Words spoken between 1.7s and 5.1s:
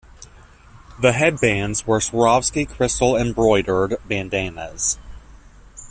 were Swarovski crystal-embroidered bandanas.